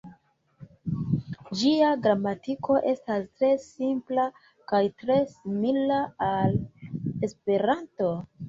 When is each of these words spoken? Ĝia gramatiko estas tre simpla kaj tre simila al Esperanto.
Ĝia 1.59 1.89
gramatiko 2.07 2.79
estas 2.93 3.29
tre 3.37 3.51
simpla 3.67 4.27
kaj 4.73 4.83
tre 5.03 5.21
simila 5.35 6.03
al 6.33 6.61
Esperanto. 7.31 8.13